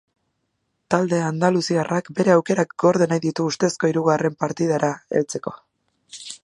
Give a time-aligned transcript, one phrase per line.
[0.93, 5.57] Talde andaluziarrak bere aukerak gorde nahi ditu ustezko hirugarren partidara heltzeko.